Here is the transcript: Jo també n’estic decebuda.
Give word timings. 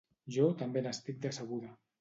Jo 0.37 0.47
també 0.61 0.83
n’estic 0.87 1.23
decebuda. 1.27 1.75